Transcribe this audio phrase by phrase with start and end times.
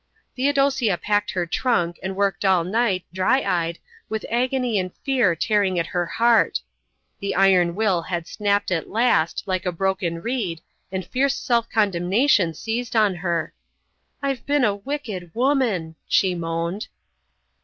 [0.35, 3.77] Theodosia packed her trunk and worked all night, dry eyed,
[4.09, 6.59] with agony and fear tearing at her heart.
[7.19, 10.61] The iron will had snapped at last, like a broken reed,
[10.91, 13.53] and fierce self condemnation seized on her.
[14.23, 16.87] "I've been a wicked woman," she moaned.